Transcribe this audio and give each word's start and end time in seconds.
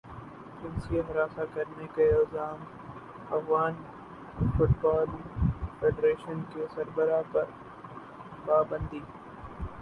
جنسی 0.61 0.99
ہراساں 0.99 1.45
کرنے 1.53 1.87
کا 1.95 2.03
الزام 2.13 2.63
افغان 3.29 3.73
فٹبال 4.57 5.15
فیڈریشن 5.79 6.41
کے 6.53 6.65
سربراہ 6.75 7.21
پر 7.31 7.45
پابندی 8.45 8.99